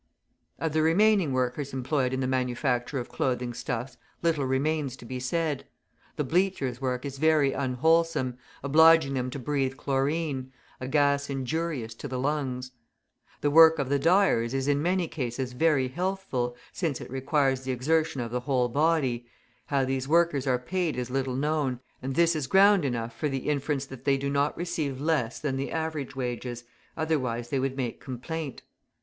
[0.57, 5.19] Of the remaining workers employed in the manufacture of clothing stuffs little remains to be
[5.19, 5.67] said;
[6.15, 12.07] the bleachers' work is very unwholesome, obliging them to breathe chlorine, a gas injurious to
[12.07, 12.71] the lungs.
[13.41, 17.71] The work of the dyers is in many cases very healthful, since it requires the
[17.71, 19.27] exertion of the whole body;
[19.67, 23.47] how these workers are paid is little known, and this is ground enough for the
[23.47, 26.63] inference that they do not receive less than the average wages,
[26.97, 28.63] otherwise they would make complaint.